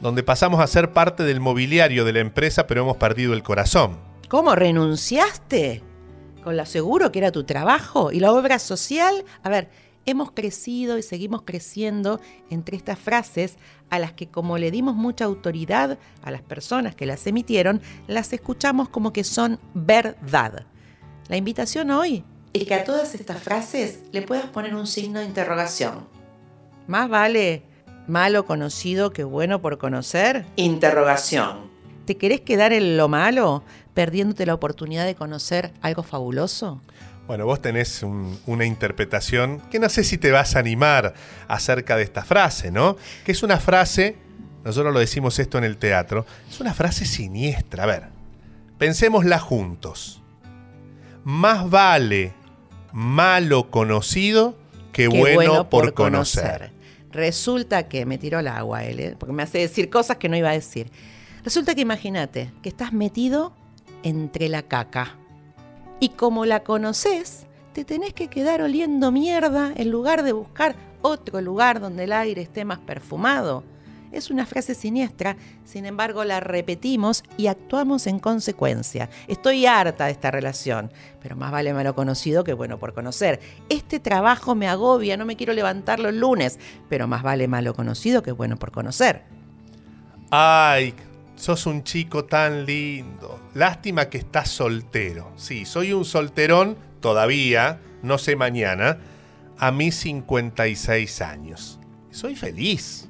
donde 0.00 0.22
pasamos 0.22 0.60
a 0.60 0.66
ser 0.66 0.92
parte 0.92 1.22
del 1.22 1.40
mobiliario 1.40 2.04
de 2.04 2.12
la 2.12 2.20
empresa, 2.20 2.66
pero 2.66 2.82
hemos 2.82 2.98
perdido 2.98 3.32
el 3.32 3.42
corazón. 3.42 3.96
¿Cómo 4.28 4.54
renunciaste? 4.54 5.82
Con 6.44 6.58
lo 6.58 6.66
seguro 6.66 7.10
que 7.10 7.20
era 7.20 7.32
tu 7.32 7.44
trabajo 7.44 8.12
y 8.12 8.20
la 8.20 8.32
obra 8.32 8.58
social. 8.58 9.24
A 9.42 9.48
ver, 9.48 9.70
hemos 10.06 10.30
crecido 10.30 10.96
y 10.98 11.02
seguimos 11.02 11.42
creciendo 11.42 12.20
entre 12.48 12.76
estas 12.76 12.98
frases 12.98 13.56
a 13.90 13.98
las 13.98 14.12
que 14.12 14.28
como 14.28 14.56
le 14.58 14.70
dimos 14.70 14.94
mucha 14.94 15.24
autoridad 15.24 15.98
a 16.22 16.30
las 16.30 16.42
personas 16.42 16.94
que 16.94 17.06
las 17.06 17.26
emitieron, 17.26 17.82
las 18.06 18.32
escuchamos 18.32 18.88
como 18.88 19.12
que 19.12 19.24
son 19.24 19.58
verdad. 19.74 20.66
La 21.28 21.36
invitación 21.36 21.90
hoy 21.90 22.24
es 22.52 22.64
que 22.64 22.74
a 22.74 22.84
todas 22.84 23.14
estas 23.14 23.42
frases 23.42 24.00
le 24.12 24.22
puedas 24.22 24.46
poner 24.46 24.74
un 24.74 24.86
signo 24.86 25.20
de 25.20 25.26
interrogación. 25.26 26.08
Más 26.86 27.08
vale 27.08 27.64
malo 28.06 28.46
conocido 28.46 29.10
que 29.10 29.24
bueno 29.24 29.60
por 29.60 29.78
conocer. 29.78 30.46
Interrogación. 30.56 31.70
¿Te 32.06 32.16
querés 32.16 32.40
quedar 32.40 32.72
en 32.72 32.96
lo 32.96 33.08
malo 33.08 33.64
perdiéndote 33.92 34.46
la 34.46 34.54
oportunidad 34.54 35.04
de 35.04 35.16
conocer 35.16 35.72
algo 35.82 36.04
fabuloso? 36.04 36.80
Bueno, 37.26 37.44
vos 37.44 37.60
tenés 37.60 38.04
una 38.46 38.64
interpretación 38.64 39.60
que 39.70 39.78
no 39.80 39.88
sé 39.88 40.04
si 40.04 40.16
te 40.16 40.30
vas 40.30 40.54
a 40.56 40.60
animar 40.60 41.14
acerca 41.48 41.96
de 41.96 42.04
esta 42.04 42.24
frase, 42.24 42.70
¿no? 42.70 42.96
Que 43.24 43.32
es 43.32 43.42
una 43.42 43.58
frase 43.58 44.16
nosotros 44.66 44.92
lo 44.92 44.98
decimos 44.98 45.38
esto 45.38 45.58
en 45.58 45.64
el 45.64 45.76
teatro, 45.76 46.26
es 46.50 46.58
una 46.58 46.74
frase 46.74 47.04
siniestra. 47.04 47.84
A 47.84 47.86
ver, 47.86 48.02
pensémosla 48.78 49.38
juntos. 49.38 50.20
Más 51.22 51.70
vale 51.70 52.34
malo 52.92 53.70
conocido 53.70 54.58
que 54.92 55.06
bueno, 55.06 55.70
por, 55.70 55.94
conocer. 55.94 56.72
Resulta 57.12 57.86
que 57.86 58.06
me 58.06 58.18
tiró 58.18 58.40
el 58.40 58.48
agua 58.48 58.82
él, 58.82 58.98
¿eh? 58.98 59.16
porque 59.16 59.32
me 59.32 59.44
hace 59.44 59.58
decir 59.58 59.88
cosas 59.88 60.16
que 60.16 60.28
no 60.28 60.36
iba 60.36 60.50
a 60.50 60.54
decir. 60.54 60.90
Resulta 61.44 61.76
que 61.76 61.82
imagínate 61.82 62.50
que 62.60 62.68
estás 62.68 62.92
metido 62.92 63.54
entre 64.02 64.48
la 64.48 64.62
caca. 64.62 65.14
Y 65.98 66.10
como 66.10 66.44
la 66.44 66.62
conoces, 66.62 67.46
te 67.72 67.84
tenés 67.84 68.12
que 68.12 68.28
quedar 68.28 68.60
oliendo 68.60 69.10
mierda 69.10 69.72
en 69.76 69.90
lugar 69.90 70.22
de 70.22 70.32
buscar 70.32 70.76
otro 71.00 71.40
lugar 71.40 71.80
donde 71.80 72.04
el 72.04 72.12
aire 72.12 72.42
esté 72.42 72.64
más 72.64 72.78
perfumado. 72.78 73.64
Es 74.12 74.30
una 74.30 74.46
frase 74.46 74.74
siniestra, 74.74 75.36
sin 75.64 75.84
embargo 75.84 76.24
la 76.24 76.40
repetimos 76.40 77.24
y 77.36 77.48
actuamos 77.48 78.06
en 78.06 78.18
consecuencia. 78.18 79.10
Estoy 79.26 79.66
harta 79.66 80.06
de 80.06 80.12
esta 80.12 80.30
relación, 80.30 80.92
pero 81.20 81.34
más 81.34 81.50
vale 81.50 81.72
malo 81.72 81.94
conocido 81.94 82.44
que 82.44 82.52
bueno 82.52 82.78
por 82.78 82.94
conocer. 82.94 83.40
Este 83.68 83.98
trabajo 83.98 84.54
me 84.54 84.68
agobia, 84.68 85.16
no 85.16 85.24
me 85.24 85.36
quiero 85.36 85.54
levantar 85.54 85.98
los 85.98 86.14
lunes, 86.14 86.58
pero 86.88 87.08
más 87.08 87.22
vale 87.22 87.48
malo 87.48 87.74
conocido 87.74 88.22
que 88.22 88.32
bueno 88.32 88.56
por 88.58 88.70
conocer. 88.70 89.24
Ay, 90.30 90.94
sos 91.36 91.66
un 91.66 91.84
chico 91.84 92.24
tan 92.24 92.66
lindo. 92.66 93.40
Lástima 93.54 94.08
que 94.08 94.18
estás 94.18 94.48
soltero. 94.48 95.32
Sí, 95.36 95.64
soy 95.64 95.92
un 95.92 96.04
solterón 96.04 96.76
todavía, 97.00 97.80
no 98.02 98.18
sé 98.18 98.36
mañana, 98.36 98.98
a 99.58 99.70
mis 99.70 99.94
56 99.96 101.20
años. 101.22 101.78
Soy 102.10 102.34
feliz 102.34 103.08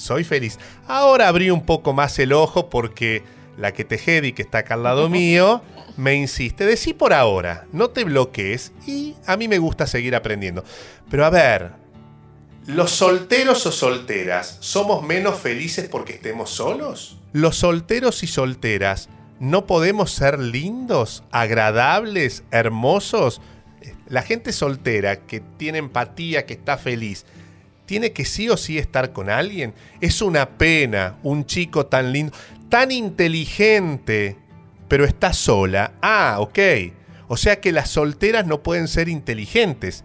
soy 0.00 0.24
feliz. 0.24 0.58
Ahora 0.86 1.28
abrí 1.28 1.50
un 1.50 1.64
poco 1.64 1.92
más 1.92 2.18
el 2.18 2.32
ojo 2.32 2.70
porque 2.70 3.22
la 3.56 3.72
que 3.72 3.84
Tejedi, 3.84 4.32
que 4.32 4.42
está 4.42 4.58
acá 4.58 4.74
al 4.74 4.82
lado 4.82 5.08
mío, 5.10 5.62
me 5.96 6.14
insiste. 6.14 6.64
Decí 6.64 6.94
por 6.94 7.12
ahora, 7.12 7.66
no 7.72 7.90
te 7.90 8.04
bloquees 8.04 8.72
y 8.86 9.14
a 9.26 9.36
mí 9.36 9.46
me 9.46 9.58
gusta 9.58 9.86
seguir 9.86 10.16
aprendiendo. 10.16 10.64
Pero 11.10 11.24
a 11.24 11.30
ver, 11.30 11.72
¿los 12.66 12.90
solteros 12.90 13.66
o 13.66 13.72
solteras 13.72 14.56
somos 14.60 15.02
menos 15.02 15.38
felices 15.38 15.88
porque 15.88 16.14
estemos 16.14 16.50
solos? 16.50 17.18
¿Los 17.32 17.56
solteros 17.56 18.22
y 18.22 18.26
solteras 18.26 19.08
no 19.38 19.66
podemos 19.66 20.10
ser 20.10 20.38
lindos, 20.38 21.22
agradables, 21.30 22.44
hermosos? 22.50 23.40
La 24.08 24.22
gente 24.22 24.52
soltera 24.52 25.26
que 25.26 25.40
tiene 25.40 25.78
empatía, 25.78 26.44
que 26.44 26.54
está 26.54 26.76
feliz, 26.76 27.24
tiene 27.86 28.12
que 28.12 28.24
sí 28.24 28.48
o 28.48 28.56
sí 28.56 28.78
estar 28.78 29.12
con 29.12 29.30
alguien. 29.30 29.74
Es 30.00 30.22
una 30.22 30.50
pena, 30.50 31.16
un 31.22 31.46
chico 31.46 31.86
tan 31.86 32.12
lindo, 32.12 32.32
tan 32.68 32.90
inteligente, 32.92 34.36
pero 34.88 35.04
está 35.04 35.32
sola. 35.32 35.92
Ah, 36.02 36.36
ok. 36.40 36.58
O 37.28 37.36
sea 37.36 37.60
que 37.60 37.72
las 37.72 37.90
solteras 37.90 38.46
no 38.46 38.62
pueden 38.62 38.88
ser 38.88 39.08
inteligentes. 39.08 40.04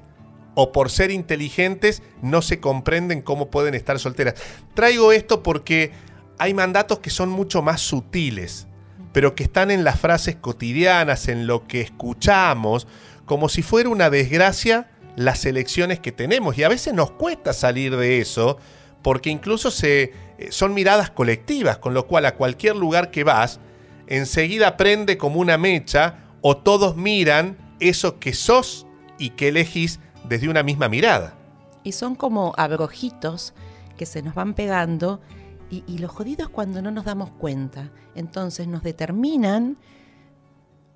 O 0.54 0.72
por 0.72 0.90
ser 0.90 1.12
inteligentes 1.12 2.02
no 2.22 2.42
se 2.42 2.60
comprenden 2.60 3.22
cómo 3.22 3.50
pueden 3.50 3.74
estar 3.74 4.00
solteras. 4.00 4.36
Traigo 4.74 5.12
esto 5.12 5.44
porque 5.44 5.92
hay 6.38 6.54
mandatos 6.54 7.00
que 7.00 7.10
son 7.10 7.30
mucho 7.30 7.62
más 7.62 7.82
sutiles, 7.82 8.68
pero 9.14 9.36
que 9.36 9.44
están 9.44 9.72
en 9.72 9.84
las 9.84 10.00
frases 10.00 10.36
cotidianas, 10.36 11.28
en 11.28 11.48
lo 11.48 11.68
que 11.68 11.82
escuchamos, 11.82 12.88
como 13.26 13.50
si 13.50 13.62
fuera 13.62 13.90
una 13.90 14.10
desgracia 14.10 14.90
las 15.16 15.46
elecciones 15.46 16.00
que 16.00 16.12
tenemos 16.12 16.58
y 16.58 16.64
a 16.64 16.70
veces 16.70 16.94
nos 16.94 17.12
cuesta 17.12 17.54
salir 17.54 17.96
de 17.96 18.20
eso 18.20 18.58
porque 19.02 19.30
incluso 19.30 19.72
se, 19.72 20.14
eh, 20.38 20.48
son 20.50 20.74
miradas 20.74 21.10
colectivas, 21.10 21.78
con 21.78 21.94
lo 21.94 22.08
cual 22.08 22.26
a 22.26 22.36
cualquier 22.36 22.76
lugar 22.76 23.12
que 23.12 23.24
vas, 23.24 23.60
enseguida 24.08 24.78
prende 24.78 25.18
como 25.18 25.40
una 25.40 25.58
mecha 25.58 26.26
o 26.42 26.58
todos 26.58 26.98
miran 26.98 27.58
eso 27.80 28.20
que 28.20 28.34
sos 28.34 28.86
y 29.18 29.30
que 29.32 29.50
elegís 29.50 30.00
desde 30.28 30.50
una 30.50 30.64
misma 30.64 30.90
mirada. 30.90 31.36
Y 31.84 31.92
son 31.92 32.16
como 32.16 32.54
abrojitos 32.58 33.54
que 33.96 34.06
se 34.06 34.22
nos 34.22 34.34
van 34.36 34.56
pegando 34.56 35.22
y, 35.70 35.84
y 35.88 35.98
los 35.98 36.12
jodidos 36.12 36.50
cuando 36.50 36.82
no 36.82 36.92
nos 36.92 37.06
damos 37.06 37.32
cuenta. 37.32 37.92
Entonces 38.16 38.68
nos 38.68 38.84
determinan, 38.84 39.78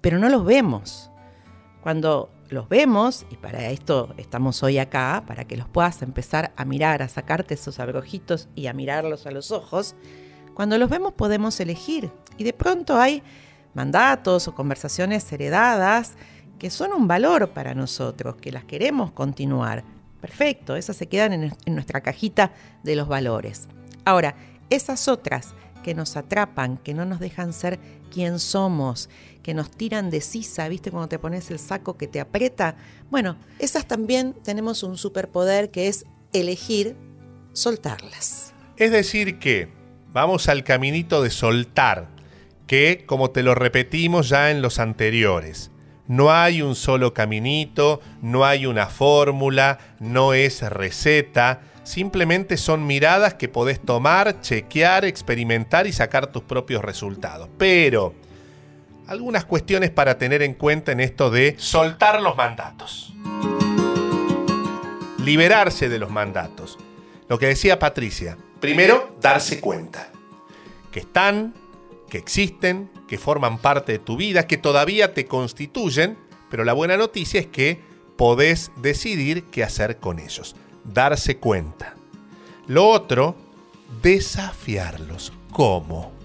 pero 0.02 0.20
no 0.20 0.30
los 0.30 0.46
vemos. 0.46 1.12
Cuando 1.82 2.30
los 2.50 2.68
vemos, 2.68 3.26
y 3.30 3.38
para 3.38 3.70
esto 3.70 4.14
estamos 4.18 4.64
hoy 4.64 4.80
acá, 4.80 5.24
para 5.28 5.46
que 5.46 5.58
los 5.58 5.68
puedas 5.68 6.02
empezar 6.02 6.52
a 6.56 6.66
mirar, 6.66 7.02
a 7.02 7.08
sacarte 7.08 7.54
esos 7.54 7.80
abrojitos 7.80 8.50
y 8.56 8.68
a 8.68 8.74
mirarlos 8.74 9.26
a 9.28 9.32
los 9.32 9.52
ojos, 9.52 9.96
cuando 10.54 10.78
los 10.78 10.90
vemos 10.90 11.14
podemos 11.14 11.60
elegir. 11.60 12.12
Y 12.38 12.44
de 12.44 12.54
pronto 12.54 13.00
hay 13.00 13.24
mandatos 13.74 14.48
o 14.48 14.56
conversaciones 14.56 15.32
heredadas 15.32 16.16
que 16.58 16.70
son 16.70 16.92
un 16.92 17.08
valor 17.08 17.52
para 17.52 17.74
nosotros, 17.76 18.36
que 18.36 18.52
las 18.52 18.66
queremos 18.66 19.12
continuar. 19.12 19.84
Perfecto, 20.20 20.76
esas 20.76 20.98
se 20.98 21.08
quedan 21.08 21.34
en 21.34 21.76
nuestra 21.76 22.02
cajita 22.02 22.52
de 22.84 22.96
los 22.96 23.08
valores. 23.08 23.70
Ahora, 24.04 24.36
esas 24.70 25.08
otras 25.08 25.54
que 25.84 25.94
nos 25.94 26.18
atrapan, 26.18 26.78
que 26.78 26.94
no 26.94 27.06
nos 27.06 27.20
dejan 27.20 27.54
ser 27.54 27.80
quien 28.12 28.40
somos, 28.40 29.10
que 29.44 29.54
nos 29.54 29.72
tiran 29.72 30.10
de 30.10 30.22
sisa, 30.22 30.68
¿viste? 30.68 30.92
Cuando 30.92 31.08
te 31.08 31.20
pones 31.20 31.50
el 31.52 31.60
saco 31.60 31.98
que 31.98 32.08
te 32.08 32.20
aprieta. 32.20 32.76
Bueno, 33.10 33.38
esas 33.60 33.88
también 33.88 34.36
tenemos 34.44 34.84
un 34.84 34.98
superpoder 34.98 35.72
que 35.72 35.88
es 35.88 36.06
elegir 36.34 36.96
soltarlas. 37.54 38.54
Es 38.78 38.92
decir 38.92 39.40
que 39.40 39.70
vamos 40.12 40.50
al 40.50 40.64
caminito 40.64 41.22
de 41.22 41.30
soltar, 41.30 42.10
que 42.68 43.04
como 43.06 43.32
te 43.32 43.44
lo 43.44 43.56
repetimos 43.56 44.30
ya 44.30 44.52
en 44.52 44.62
los 44.62 44.80
anteriores, 44.80 45.72
no 46.08 46.32
hay 46.32 46.62
un 46.62 46.76
solo 46.76 47.14
caminito, 47.14 48.02
no 48.22 48.46
hay 48.46 48.66
una 48.66 48.88
fórmula, 48.88 49.78
no 50.00 50.34
es 50.34 50.62
receta, 50.62 51.62
simplemente 51.84 52.58
son 52.58 52.86
miradas 52.86 53.34
que 53.36 53.50
podés 53.50 53.80
tomar, 53.80 54.42
chequear, 54.42 55.06
experimentar 55.06 55.88
y 55.88 55.94
sacar 55.94 56.28
tus 56.28 56.44
propios 56.44 56.84
resultados. 56.84 57.50
Pero 57.58 58.14
algunas 59.08 59.46
cuestiones 59.46 59.90
para 59.90 60.18
tener 60.18 60.42
en 60.42 60.54
cuenta 60.54 60.92
en 60.92 61.00
esto 61.00 61.32
de 61.32 61.56
soltar 61.58 62.22
los 62.22 62.38
mandatos. 62.38 63.14
Liberarse 65.24 65.90
de 65.90 66.00
los 66.00 66.12
mandatos. 66.12 66.78
Lo 67.28 67.40
que 67.40 67.48
decía 67.48 67.80
Patricia. 67.80 68.38
Primero, 68.60 69.16
darse 69.22 69.60
cuenta. 69.60 70.10
Que 70.92 71.00
están, 71.00 71.54
que 72.10 72.18
existen, 72.18 72.90
que 73.08 73.18
forman 73.18 73.58
parte 73.58 73.94
de 73.94 74.00
tu 74.00 74.18
vida, 74.18 74.48
que 74.48 74.58
todavía 74.58 75.14
te 75.14 75.26
constituyen, 75.26 76.18
pero 76.50 76.64
la 76.64 76.74
buena 76.74 76.98
noticia 76.98 77.40
es 77.40 77.48
que 77.48 77.80
podés 78.16 78.72
decidir 78.82 79.46
qué 79.46 79.64
hacer 79.64 79.98
con 79.98 80.20
ellos. 80.20 80.56
Darse 80.84 81.38
cuenta. 81.38 81.96
Lo 82.68 82.88
otro, 82.88 83.36
desafiarlos. 84.02 85.34
¿Cómo? 85.52 86.20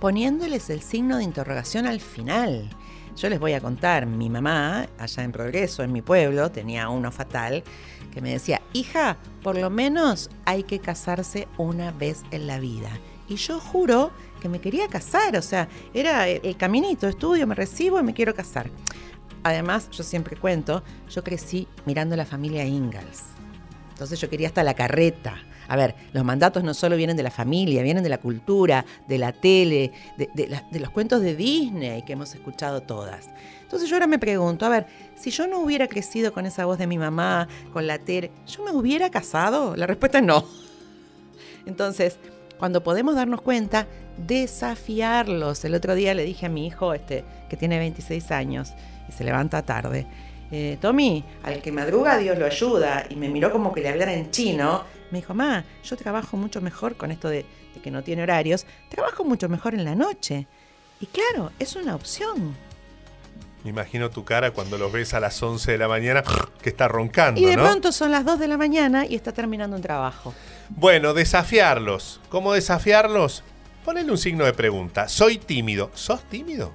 poniéndoles 0.00 0.70
el 0.70 0.80
signo 0.80 1.18
de 1.18 1.24
interrogación 1.24 1.86
al 1.86 2.00
final. 2.00 2.68
Yo 3.16 3.28
les 3.28 3.38
voy 3.38 3.52
a 3.52 3.60
contar, 3.60 4.06
mi 4.06 4.30
mamá, 4.30 4.88
allá 4.98 5.22
en 5.22 5.30
Progreso, 5.30 5.82
en 5.82 5.92
mi 5.92 6.00
pueblo, 6.00 6.50
tenía 6.50 6.88
uno 6.88 7.12
fatal, 7.12 7.62
que 8.12 8.22
me 8.22 8.32
decía, 8.32 8.62
hija, 8.72 9.18
por 9.42 9.58
lo 9.58 9.68
menos 9.68 10.30
hay 10.46 10.62
que 10.62 10.78
casarse 10.78 11.46
una 11.58 11.92
vez 11.92 12.22
en 12.30 12.46
la 12.46 12.58
vida. 12.58 12.88
Y 13.28 13.36
yo 13.36 13.60
juro 13.60 14.10
que 14.40 14.48
me 14.48 14.60
quería 14.60 14.88
casar, 14.88 15.36
o 15.36 15.42
sea, 15.42 15.68
era 15.92 16.26
el 16.28 16.56
caminito, 16.56 17.06
estudio, 17.06 17.46
me 17.46 17.54
recibo 17.54 18.00
y 18.00 18.02
me 18.02 18.14
quiero 18.14 18.34
casar. 18.34 18.70
Además, 19.42 19.90
yo 19.90 20.02
siempre 20.02 20.36
cuento, 20.36 20.82
yo 21.10 21.22
crecí 21.22 21.68
mirando 21.84 22.16
la 22.16 22.24
familia 22.24 22.64
Ingalls. 22.64 23.39
Entonces 24.00 24.18
yo 24.18 24.30
quería 24.30 24.48
hasta 24.48 24.64
la 24.64 24.72
carreta. 24.72 25.34
A 25.68 25.76
ver, 25.76 25.94
los 26.14 26.24
mandatos 26.24 26.64
no 26.64 26.72
solo 26.72 26.96
vienen 26.96 27.18
de 27.18 27.22
la 27.22 27.30
familia, 27.30 27.82
vienen 27.82 28.02
de 28.02 28.08
la 28.08 28.16
cultura, 28.16 28.86
de 29.06 29.18
la 29.18 29.30
tele, 29.34 29.92
de, 30.16 30.80
los 30.80 30.88
cuentos 30.88 31.20
de 31.20 31.36
Disney 31.36 32.00
que 32.00 32.14
hemos 32.14 32.34
escuchado 32.34 32.80
todas. 32.80 33.28
Entonces 33.60 33.90
yo 33.90 33.96
ahora 33.96 34.06
me 34.06 34.18
pregunto, 34.18 34.64
a 34.64 34.70
ver, 34.70 34.86
si 35.16 35.30
yo 35.30 35.46
no 35.46 35.60
hubiera 35.60 35.86
crecido 35.86 36.32
con 36.32 36.46
esa 36.46 36.64
voz 36.64 36.78
de 36.78 36.86
mi 36.86 36.96
mamá, 36.96 37.46
con 37.74 37.86
la 37.86 37.98
tele, 37.98 38.30
¿yo 38.46 38.64
me 38.64 38.70
hubiera 38.70 39.10
casado? 39.10 39.76
La 39.76 39.86
respuesta 39.86 40.20
es 40.20 40.24
no. 40.24 40.46
Entonces, 41.66 42.18
cuando 42.58 42.82
podemos 42.82 43.16
darnos 43.16 43.42
cuenta, 43.42 43.86
desafiarlos. 44.16 45.62
El 45.66 45.74
otro 45.74 45.94
día 45.94 46.14
le 46.14 46.24
dije 46.24 46.46
a 46.46 46.48
mi 46.48 46.66
hijo, 46.66 46.94
este, 46.94 47.22
que 47.50 47.58
tiene 47.58 47.78
26 47.78 48.30
años 48.30 48.72
y 49.10 49.12
se 49.12 49.24
levanta 49.24 49.60
tarde, 49.60 50.06
eh, 50.50 50.78
Tommy, 50.80 51.24
al 51.42 51.62
que 51.62 51.72
madruga 51.72 52.18
Dios 52.18 52.38
lo 52.38 52.46
ayuda, 52.46 53.06
y 53.08 53.16
me 53.16 53.28
miró 53.28 53.52
como 53.52 53.72
que 53.72 53.80
le 53.80 53.88
hablara 53.88 54.12
en 54.12 54.30
chino, 54.30 54.84
me 55.10 55.18
dijo, 55.18 55.34
ma, 55.34 55.64
yo 55.84 55.96
trabajo 55.96 56.36
mucho 56.36 56.60
mejor 56.60 56.96
con 56.96 57.10
esto 57.10 57.28
de, 57.28 57.44
que 57.82 57.90
no 57.90 58.02
tiene 58.02 58.22
horarios, 58.22 58.66
trabajo 58.88 59.24
mucho 59.24 59.48
mejor 59.48 59.74
en 59.74 59.84
la 59.84 59.94
noche. 59.94 60.46
Y 61.00 61.06
claro, 61.06 61.50
es 61.58 61.76
una 61.76 61.94
opción. 61.94 62.54
Me 63.64 63.70
imagino 63.70 64.10
tu 64.10 64.24
cara 64.24 64.52
cuando 64.52 64.78
los 64.78 64.90
ves 64.90 65.12
a 65.12 65.20
las 65.20 65.42
11 65.42 65.72
de 65.72 65.78
la 65.78 65.88
mañana 65.88 66.22
que 66.62 66.70
está 66.70 66.88
roncando. 66.88 67.40
Y 67.40 67.44
de 67.44 67.54
pronto 67.54 67.92
son 67.92 68.10
las 68.10 68.24
2 68.24 68.38
de 68.38 68.48
la 68.48 68.56
mañana 68.56 69.04
y 69.06 69.14
está 69.14 69.32
terminando 69.32 69.76
un 69.76 69.82
trabajo. 69.82 70.34
Bueno, 70.70 71.12
desafiarlos. 71.12 72.20
¿Cómo 72.30 72.54
desafiarlos? 72.54 73.42
Ponle 73.84 74.04
un 74.04 74.18
signo 74.18 74.44
de 74.44 74.54
pregunta. 74.54 75.08
Soy 75.08 75.38
tímido. 75.38 75.90
¿Sos 75.94 76.22
tímido? 76.24 76.72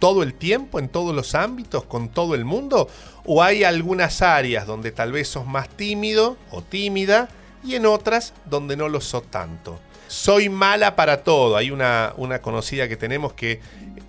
¿Todo 0.00 0.24
el 0.24 0.34
tiempo, 0.34 0.80
en 0.80 0.88
todos 0.88 1.14
los 1.14 1.36
ámbitos, 1.36 1.84
con 1.84 2.08
todo 2.08 2.34
el 2.34 2.44
mundo? 2.44 2.88
¿O 3.24 3.42
hay 3.42 3.62
algunas 3.62 4.22
áreas 4.22 4.66
donde 4.66 4.90
tal 4.90 5.12
vez 5.12 5.28
sos 5.28 5.46
más 5.46 5.68
tímido 5.68 6.36
o 6.50 6.62
tímida 6.62 7.28
y 7.62 7.74
en 7.76 7.86
otras 7.86 8.32
donde 8.46 8.76
no 8.76 8.88
lo 8.88 9.00
sos 9.00 9.30
tanto? 9.30 9.78
Soy 10.08 10.48
mala 10.48 10.96
para 10.96 11.22
todo. 11.22 11.56
Hay 11.56 11.70
una, 11.70 12.14
una 12.16 12.40
conocida 12.40 12.88
que 12.88 12.96
tenemos 12.96 13.34
que 13.34 13.60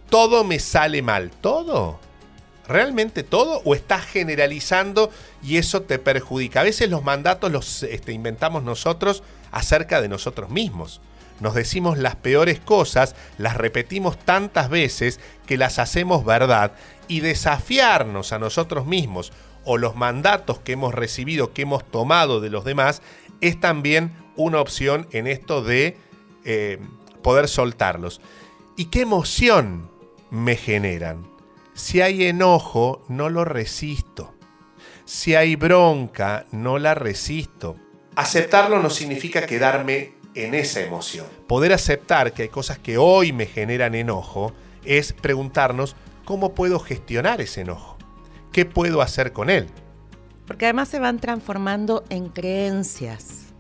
todo 0.10 0.44
me 0.44 0.60
sale 0.60 1.02
mal. 1.02 1.30
¿Todo? 1.30 2.00
¿Realmente 2.68 3.24
todo? 3.24 3.62
¿O 3.66 3.76
estás 3.76 4.06
generalizando 4.06 5.12
y 5.44 5.58
eso 5.58 5.82
te 5.82 6.00
perjudica? 6.00 6.62
A 6.62 6.64
veces 6.64 6.90
los 6.90 7.04
mandatos 7.04 7.52
los 7.52 7.84
este, 7.84 8.14
inventamos 8.14 8.64
nosotros 8.64 9.24
acerca 9.52 10.02
de 10.02 10.08
nosotros 10.08 10.50
mismos. 10.50 11.02
Nos 11.42 11.56
decimos 11.56 11.98
las 11.98 12.16
peores 12.16 12.60
cosas, 12.60 13.16
las 13.40 13.58
repetimos 13.58 14.18
tantas 14.18 14.70
veces 14.70 15.20
que 15.48 15.58
las 15.58 15.80
hacemos 15.80 16.24
verdad 16.24 16.74
y 17.08 17.20
desafiarnos 17.20 18.32
a 18.32 18.40
nosotros 18.40 18.86
mismos 18.86 19.34
o 19.66 19.78
los 19.78 19.96
mandatos 19.96 20.60
que 20.60 20.74
hemos 20.74 20.94
recibido, 20.94 21.52
que 21.52 21.64
hemos 21.64 21.84
tomado 21.84 22.42
de 22.42 22.52
los 22.52 22.64
demás, 22.64 23.02
es 23.42 23.60
también 23.60 24.14
una 24.36 24.62
opción 24.62 25.08
en 25.12 25.26
esto 25.26 25.64
de 25.64 25.98
eh, 26.46 26.80
poder 27.24 27.48
soltarlos. 27.48 28.22
¿Y 28.78 28.86
qué 28.86 29.02
emoción 29.02 29.90
me 30.30 30.56
generan? 30.56 31.28
Si 31.74 32.02
hay 32.02 32.26
enojo, 32.26 33.04
no 33.08 33.30
lo 33.30 33.46
resisto. 33.46 34.36
Si 35.06 35.34
hay 35.34 35.56
bronca, 35.56 36.46
no 36.52 36.78
la 36.78 36.94
resisto. 36.94 37.78
Aceptarlo 38.16 38.80
no 38.80 38.92
significa 38.92 39.46
quedarme 39.48 40.21
en 40.36 40.54
esa 40.54 40.82
emoción. 40.82 41.28
Poder 41.48 41.74
aceptar 41.74 42.34
que 42.34 42.44
hay 42.44 42.50
cosas 42.50 42.80
que 42.80 42.98
hoy 42.98 43.34
me 43.34 43.46
generan 43.46 43.96
enojo 43.96 44.54
es 44.84 45.14
preguntarnos 45.14 45.96
cómo 46.26 46.54
puedo 46.54 46.80
gestionar 46.80 47.42
ese 47.42 47.62
enojo. 47.62 47.98
¿Qué 48.52 48.66
puedo 48.66 49.02
hacer 49.02 49.34
con 49.34 49.50
él? 49.50 49.68
Porque 50.46 50.66
además 50.66 50.90
se 50.90 51.00
van 51.00 51.20
transformando 51.20 52.04
en 52.10 52.30
creencias. 52.30 53.54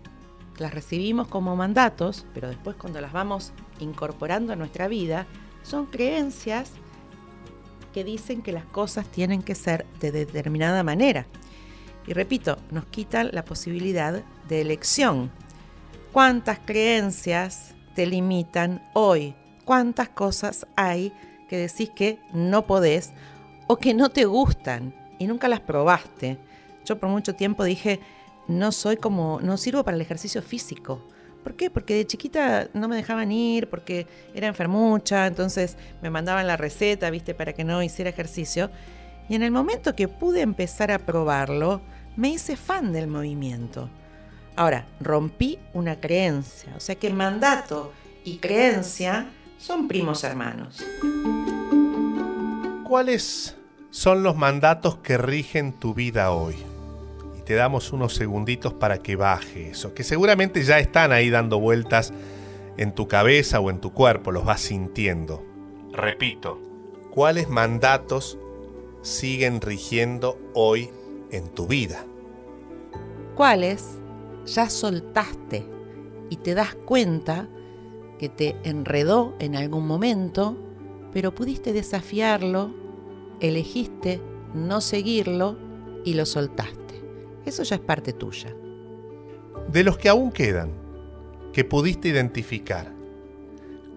Las 0.57 0.73
recibimos 0.73 1.27
como 1.27 1.55
mandatos, 1.55 2.25
pero 2.33 2.49
después 2.49 2.75
cuando 2.75 3.01
las 3.01 3.13
vamos 3.13 3.53
incorporando 3.79 4.53
a 4.53 4.55
nuestra 4.55 4.87
vida, 4.87 5.25
son 5.63 5.85
creencias 5.85 6.71
que 7.93 8.03
dicen 8.03 8.41
que 8.41 8.51
las 8.51 8.65
cosas 8.65 9.07
tienen 9.07 9.41
que 9.41 9.55
ser 9.55 9.85
de 9.99 10.11
determinada 10.11 10.83
manera. 10.83 11.25
Y 12.07 12.13
repito, 12.13 12.57
nos 12.71 12.85
quitan 12.85 13.29
la 13.31 13.45
posibilidad 13.45 14.23
de 14.47 14.61
elección. 14.61 15.31
¿Cuántas 16.11 16.59
creencias 16.59 17.73
te 17.95 18.05
limitan 18.05 18.85
hoy? 18.91 19.33
¿Cuántas 19.63 20.09
cosas 20.09 20.67
hay 20.75 21.13
que 21.47 21.57
decís 21.57 21.89
que 21.89 22.19
no 22.33 22.67
podés 22.67 23.13
o 23.67 23.77
que 23.77 23.93
no 23.93 24.09
te 24.09 24.25
gustan 24.25 24.93
y 25.19 25.27
nunca 25.27 25.47
las 25.47 25.61
probaste? 25.61 26.37
Yo 26.83 26.99
por 26.99 27.07
mucho 27.07 27.33
tiempo 27.35 27.63
dije, 27.63 28.01
no 28.49 28.73
soy 28.73 28.97
como, 28.97 29.39
no 29.41 29.55
sirvo 29.55 29.85
para 29.85 29.95
el 29.95 30.01
ejercicio 30.01 30.41
físico. 30.41 31.01
¿Por 31.45 31.55
qué? 31.55 31.69
Porque 31.69 31.95
de 31.95 32.05
chiquita 32.05 32.67
no 32.73 32.89
me 32.89 32.97
dejaban 32.97 33.31
ir, 33.31 33.69
porque 33.69 34.05
era 34.33 34.47
enfermucha, 34.47 35.27
entonces 35.27 35.77
me 36.01 36.09
mandaban 36.09 36.45
la 36.45 36.57
receta, 36.57 37.09
viste, 37.09 37.33
para 37.33 37.53
que 37.53 37.63
no 37.63 37.81
hiciera 37.81 38.09
ejercicio. 38.09 38.69
Y 39.29 39.35
en 39.35 39.43
el 39.43 39.51
momento 39.51 39.95
que 39.95 40.09
pude 40.09 40.41
empezar 40.41 40.91
a 40.91 40.99
probarlo, 40.99 41.79
me 42.17 42.31
hice 42.31 42.57
fan 42.57 42.91
del 42.91 43.07
movimiento. 43.07 43.89
Ahora, 44.55 44.85
rompí 44.99 45.59
una 45.73 45.99
creencia, 45.99 46.73
o 46.75 46.79
sea 46.79 46.95
que 46.95 47.09
mandato 47.11 47.93
y 48.23 48.37
creencia 48.37 49.27
son 49.57 49.87
primos 49.87 50.23
hermanos. 50.23 50.83
¿Cuáles 52.83 53.55
son 53.89 54.23
los 54.23 54.35
mandatos 54.35 54.97
que 54.97 55.17
rigen 55.17 55.73
tu 55.73 55.93
vida 55.93 56.31
hoy? 56.31 56.55
te 57.51 57.55
damos 57.55 57.91
unos 57.91 58.13
segunditos 58.15 58.73
para 58.73 58.99
que 58.99 59.17
baje 59.17 59.71
eso, 59.71 59.93
que 59.93 60.03
seguramente 60.03 60.63
ya 60.63 60.79
están 60.79 61.11
ahí 61.11 61.29
dando 61.29 61.59
vueltas 61.59 62.13
en 62.77 62.93
tu 62.93 63.09
cabeza 63.09 63.59
o 63.59 63.69
en 63.69 63.81
tu 63.81 63.91
cuerpo, 63.91 64.31
los 64.31 64.45
vas 64.45 64.61
sintiendo. 64.61 65.43
Repito, 65.91 66.61
¿cuáles 67.09 67.49
mandatos 67.49 68.37
siguen 69.01 69.59
rigiendo 69.59 70.39
hoy 70.53 70.91
en 71.31 71.49
tu 71.49 71.67
vida? 71.67 72.05
¿Cuáles 73.35 73.99
ya 74.45 74.69
soltaste 74.69 75.65
y 76.29 76.37
te 76.37 76.53
das 76.53 76.75
cuenta 76.75 77.47
que 78.17 78.29
te 78.29 78.55
enredó 78.63 79.35
en 79.39 79.55
algún 79.55 79.87
momento, 79.87 80.57
pero 81.11 81.33
pudiste 81.33 81.73
desafiarlo, 81.73 82.73
elegiste 83.39 84.21
no 84.53 84.81
seguirlo 84.81 85.57
y 86.05 86.13
lo 86.13 86.25
soltaste? 86.25 87.01
Eso 87.45 87.63
ya 87.63 87.75
es 87.75 87.81
parte 87.81 88.13
tuya. 88.13 88.55
De 89.67 89.83
los 89.83 89.97
que 89.97 90.09
aún 90.09 90.31
quedan, 90.31 90.71
que 91.53 91.63
pudiste 91.63 92.09
identificar, 92.09 92.91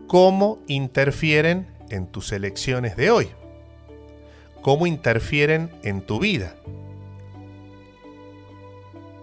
¿cómo 0.07 0.59
interfieren 0.67 1.69
en 1.91 2.07
tus 2.07 2.33
elecciones 2.33 2.97
de 2.97 3.11
hoy? 3.11 3.29
¿Cómo 4.63 4.87
interfieren 4.87 5.71
en 5.83 6.01
tu 6.01 6.19
vida? 6.19 6.57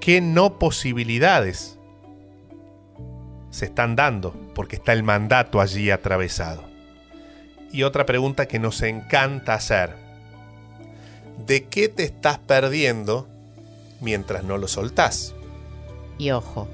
¿Qué 0.02 0.20
no 0.20 0.60
posibilidades 0.60 1.78
se 3.50 3.66
están 3.66 3.96
dando? 3.96 4.34
Porque 4.54 4.76
está 4.76 4.92
el 4.92 5.04
mandato 5.04 5.62
allí 5.62 5.92
atravesado. 5.92 6.64
Y 7.72 7.84
otra 7.84 8.06
pregunta 8.06 8.48
que 8.48 8.60
nos 8.60 8.82
encanta 8.82 9.54
hacer. 9.54 9.96
¿De 11.48 11.64
qué 11.66 11.88
te 11.88 12.04
estás 12.04 12.38
perdiendo 12.40 13.28
mientras 14.02 14.44
no 14.44 14.58
lo 14.58 14.68
soltás. 14.68 15.34
Y 16.18 16.32
ojo, 16.32 16.68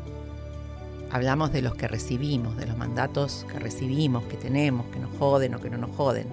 hablamos 1.12 1.52
de 1.52 1.62
los 1.62 1.76
que 1.76 1.88
recibimos, 1.88 2.58
de 2.58 2.66
los 2.66 2.78
mandatos 2.78 3.46
que 3.52 3.60
recibimos, 3.60 4.24
que 4.24 4.38
tenemos, 4.38 4.88
que 4.88 5.00
nos 5.00 5.16
joden 5.18 5.54
o 5.54 5.60
que 5.60 5.70
no 5.70 5.78
nos 5.78 5.96
joden. 5.96 6.28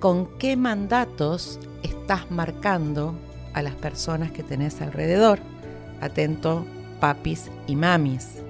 ¿Con 0.00 0.38
qué 0.38 0.56
mandatos 0.56 1.58
estás 1.82 2.30
marcando 2.30 3.14
a 3.54 3.62
las 3.62 3.74
personas 3.74 4.30
que 4.30 4.42
tenés 4.42 4.80
alrededor? 4.80 5.40
Atento, 6.00 6.66
papis 7.00 7.50
y 7.66 7.76
mamis. 7.76 8.42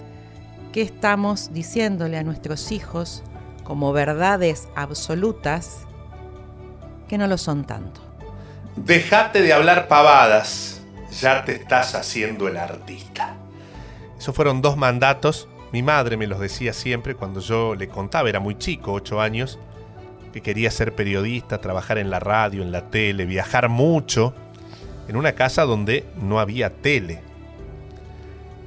¿Qué 0.72 0.82
estamos 0.82 1.52
diciéndole 1.52 2.18
a 2.18 2.22
nuestros 2.22 2.72
hijos 2.72 3.22
como 3.64 3.92
verdades 3.92 4.68
absolutas 4.76 5.80
que 7.08 7.18
no 7.18 7.26
lo 7.26 7.38
son 7.38 7.64
tanto? 7.64 8.00
Dejate 8.76 9.42
de 9.42 9.52
hablar 9.52 9.88
pavadas, 9.88 10.82
ya 11.20 11.44
te 11.44 11.52
estás 11.54 11.94
haciendo 11.94 12.48
el 12.48 12.56
artista. 12.56 13.34
Esos 14.18 14.34
fueron 14.34 14.62
dos 14.62 14.76
mandatos. 14.76 15.48
Mi 15.72 15.82
madre 15.82 16.16
me 16.16 16.26
los 16.26 16.38
decía 16.40 16.72
siempre 16.72 17.14
cuando 17.14 17.40
yo 17.40 17.74
le 17.74 17.88
contaba, 17.88 18.28
era 18.28 18.40
muy 18.40 18.56
chico, 18.56 18.92
ocho 18.92 19.20
años, 19.20 19.58
que 20.32 20.42
quería 20.42 20.70
ser 20.70 20.94
periodista, 20.94 21.61
trabajar 21.61 21.98
en 21.98 22.11
la 22.11 22.20
radio, 22.20 22.62
en 22.62 22.72
la 22.72 22.90
tele, 22.90 23.26
viajar 23.26 23.68
mucho, 23.68 24.34
en 25.08 25.16
una 25.16 25.32
casa 25.32 25.64
donde 25.64 26.04
no 26.20 26.38
había 26.38 26.70
tele. 26.70 27.20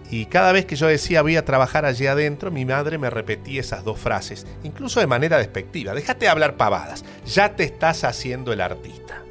Y 0.09 0.25
cada 0.25 0.51
vez 0.51 0.65
que 0.65 0.75
yo 0.75 0.87
decía 0.87 1.21
voy 1.21 1.37
a 1.37 1.45
trabajar 1.45 1.85
allí 1.85 2.05
adentro, 2.05 2.51
mi 2.51 2.65
madre 2.65 2.97
me 2.97 3.09
repetía 3.09 3.61
esas 3.61 3.85
dos 3.85 3.97
frases, 3.97 4.45
incluso 4.63 4.99
de 4.99 5.07
manera 5.07 5.37
despectiva. 5.37 5.93
Déjate 5.93 6.25
de 6.25 6.29
hablar 6.29 6.57
pavadas, 6.57 7.05
ya 7.25 7.55
te 7.55 7.63
estás 7.63 8.03
haciendo 8.03 8.51
el 8.51 8.59
artista. 8.59 9.21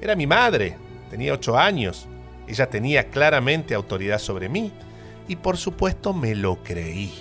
Era 0.00 0.14
mi 0.14 0.28
madre, 0.28 0.76
tenía 1.10 1.34
ocho 1.34 1.58
años. 1.58 2.06
Ella 2.46 2.68
tenía 2.68 3.10
claramente 3.10 3.74
autoridad 3.74 4.18
sobre 4.18 4.48
mí 4.48 4.72
y 5.26 5.36
por 5.36 5.56
supuesto 5.56 6.12
me 6.12 6.34
lo 6.34 6.62
creí. 6.62 7.12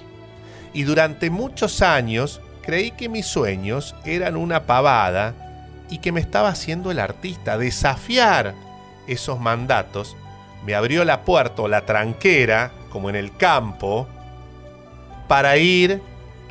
Y 0.74 0.84
durante 0.84 1.30
muchos 1.30 1.82
años 1.82 2.42
creí 2.62 2.92
que 2.92 3.10
mis 3.10 3.26
sueños 3.26 3.96
eran 4.06 4.36
una 4.36 4.68
pavada 4.68 5.34
y 5.90 5.98
que 5.98 6.12
me 6.12 6.20
estaba 6.20 6.50
haciendo 6.50 6.92
el 6.92 7.00
artista. 7.00 7.58
Desafiar 7.58 8.54
esos 9.12 9.40
mandatos 9.40 10.16
me 10.66 10.76
abrió 10.76 11.06
la 11.06 11.24
puerta 11.24 11.64
o 11.64 11.68
la 11.68 11.86
tranquera, 11.86 12.72
como 12.92 13.10
en 13.10 13.16
el 13.16 13.36
campo, 13.36 14.08
para 15.28 15.58
ir 15.58 16.02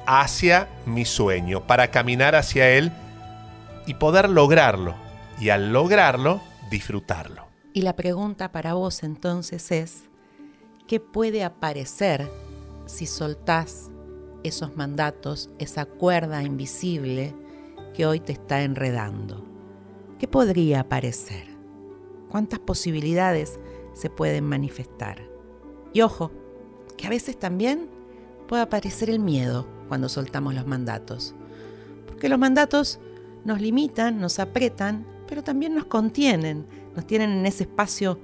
hacia 0.06 0.68
mi 0.86 1.04
sueño, 1.04 1.66
para 1.66 1.90
caminar 1.90 2.34
hacia 2.34 2.70
él 2.70 2.92
y 3.86 3.94
poder 3.94 4.28
lograrlo 4.28 4.94
y 5.40 5.50
al 5.50 5.72
lograrlo, 5.72 6.40
disfrutarlo. 6.70 7.46
Y 7.72 7.82
la 7.82 7.94
pregunta 7.94 8.50
para 8.50 8.74
vos 8.74 9.02
entonces 9.02 9.70
es, 9.70 10.04
¿qué 10.86 11.00
puede 11.00 11.44
aparecer 11.44 12.30
si 12.86 13.06
soltás 13.06 13.90
esos 14.42 14.76
mandatos, 14.76 15.50
esa 15.58 15.84
cuerda 15.84 16.42
invisible 16.42 17.34
que 17.94 18.06
hoy 18.06 18.20
te 18.20 18.32
está 18.32 18.62
enredando? 18.62 19.44
¿Qué 20.18 20.26
podría 20.26 20.80
aparecer? 20.80 21.47
¿Cuántas 22.30 22.58
posibilidades 22.58 23.58
se 23.94 24.10
pueden 24.10 24.44
manifestar? 24.44 25.22
Y 25.92 26.02
ojo, 26.02 26.30
que 26.96 27.06
a 27.06 27.10
veces 27.10 27.38
también 27.38 27.88
puede 28.46 28.62
aparecer 28.62 29.10
el 29.10 29.20
miedo 29.20 29.66
cuando 29.88 30.08
soltamos 30.08 30.54
los 30.54 30.66
mandatos. 30.66 31.34
Porque 32.06 32.28
los 32.28 32.38
mandatos 32.38 33.00
nos 33.44 33.60
limitan, 33.60 34.20
nos 34.20 34.38
apretan, 34.38 35.06
pero 35.26 35.42
también 35.42 35.74
nos 35.74 35.84
contienen, 35.84 36.66
nos 36.94 37.06
tienen 37.06 37.30
en 37.30 37.46
ese 37.46 37.64
espacio 37.64 38.18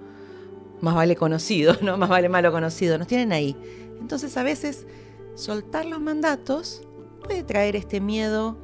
más 0.81 0.95
vale 0.95 1.17
conocido, 1.17 1.77
no 1.83 1.97
más 1.97 2.09
vale 2.09 2.29
malo 2.29 2.53
conocido, 2.53 2.99
nos 2.99 3.07
tienen 3.07 3.33
ahí. 3.33 3.57
Entonces 4.01 4.37
a 4.37 4.43
veces 4.43 4.87
soltar 5.35 5.87
los 5.87 6.01
mandatos 6.01 6.83
puede 7.23 7.43
traer 7.43 7.77
este 7.77 8.01
miedo, 8.01 8.59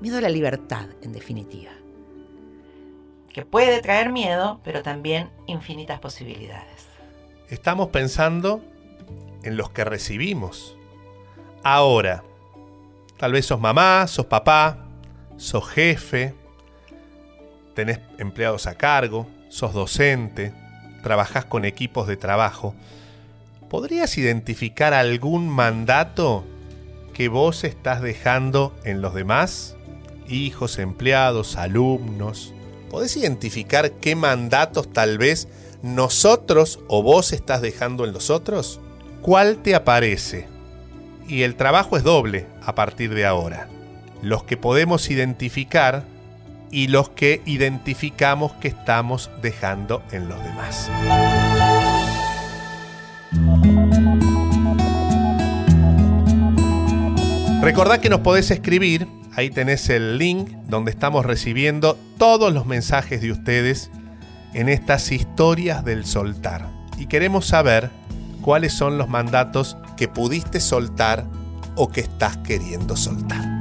miedo 0.00 0.18
a 0.18 0.20
la 0.20 0.28
libertad 0.28 0.88
en 1.02 1.12
definitiva. 1.12 1.70
Que 3.32 3.44
puede 3.44 3.80
traer 3.80 4.12
miedo, 4.12 4.60
pero 4.62 4.82
también 4.82 5.30
infinitas 5.46 6.00
posibilidades. 6.00 6.86
Estamos 7.48 7.88
pensando 7.88 8.62
en 9.42 9.56
los 9.56 9.70
que 9.70 9.84
recibimos. 9.84 10.76
Ahora, 11.62 12.24
tal 13.16 13.32
vez 13.32 13.46
sos 13.46 13.60
mamá, 13.60 14.06
sos 14.06 14.26
papá, 14.26 14.86
sos 15.36 15.68
jefe, 15.68 16.34
tenés 17.74 18.00
empleados 18.18 18.66
a 18.66 18.74
cargo, 18.74 19.26
sos 19.48 19.72
docente, 19.72 20.52
trabajás 21.02 21.44
con 21.44 21.64
equipos 21.64 22.06
de 22.06 22.16
trabajo. 22.16 22.74
¿Podrías 23.68 24.18
identificar 24.18 24.92
algún 24.92 25.48
mandato 25.48 26.44
que 27.14 27.28
vos 27.28 27.64
estás 27.64 28.02
dejando 28.02 28.74
en 28.84 29.00
los 29.00 29.14
demás? 29.14 29.76
Hijos, 30.28 30.78
empleados, 30.78 31.56
alumnos. 31.56 32.52
¿Podés 32.92 33.16
identificar 33.16 33.90
qué 33.90 34.14
mandatos 34.14 34.92
tal 34.92 35.16
vez 35.16 35.48
nosotros 35.82 36.78
o 36.88 37.02
vos 37.02 37.32
estás 37.32 37.62
dejando 37.62 38.04
en 38.04 38.12
los 38.12 38.28
otros? 38.28 38.80
¿Cuál 39.22 39.56
te 39.62 39.74
aparece? 39.74 40.46
Y 41.26 41.40
el 41.40 41.56
trabajo 41.56 41.96
es 41.96 42.02
doble 42.02 42.44
a 42.62 42.74
partir 42.74 43.14
de 43.14 43.24
ahora. 43.24 43.66
Los 44.20 44.44
que 44.44 44.58
podemos 44.58 45.10
identificar 45.10 46.04
y 46.70 46.88
los 46.88 47.08
que 47.08 47.40
identificamos 47.46 48.52
que 48.60 48.68
estamos 48.68 49.30
dejando 49.40 50.02
en 50.12 50.28
los 50.28 50.38
demás. 50.44 50.90
Recordá 57.62 58.02
que 58.02 58.10
nos 58.10 58.20
podés 58.20 58.50
escribir, 58.50 59.08
ahí 59.34 59.50
tenés 59.50 59.88
el 59.88 60.18
link 60.18 60.50
donde 60.68 60.90
estamos 60.90 61.24
recibiendo 61.24 61.98
todos 62.18 62.52
los 62.52 62.66
mensajes 62.66 63.20
de 63.20 63.32
ustedes 63.32 63.90
en 64.54 64.68
estas 64.68 65.10
historias 65.12 65.84
del 65.84 66.04
soltar. 66.04 66.68
Y 66.98 67.06
queremos 67.06 67.46
saber 67.46 67.90
cuáles 68.42 68.72
son 68.72 68.98
los 68.98 69.08
mandatos 69.08 69.76
que 69.96 70.08
pudiste 70.08 70.60
soltar 70.60 71.24
o 71.74 71.88
que 71.88 72.00
estás 72.00 72.36
queriendo 72.38 72.96
soltar. 72.96 73.51